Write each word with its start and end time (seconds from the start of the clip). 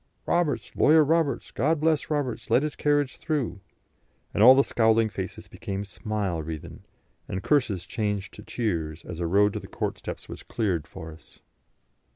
"Roberts! 0.25 0.71
Lawyer 0.75 1.03
Roberts! 1.03 1.51
God 1.51 1.79
bless 1.79 2.09
Roberts! 2.09 2.49
Let 2.49 2.63
his 2.63 2.75
carriage 2.75 3.17
through." 3.17 3.59
And 4.33 4.41
all 4.41 4.55
the 4.55 4.63
scowling 4.63 5.09
faces 5.09 5.47
became 5.47 5.85
smile 5.85 6.41
wreathen, 6.41 6.83
and 7.27 7.43
curses 7.43 7.85
changed 7.85 8.33
to 8.33 8.41
cheers, 8.41 9.05
as 9.05 9.19
a 9.19 9.27
road 9.27 9.53
to 9.53 9.59
the 9.59 9.67
court 9.67 9.99
steps 9.99 10.27
was 10.27 10.41
cleared 10.41 10.87
for 10.87 11.11
us. 11.11 11.37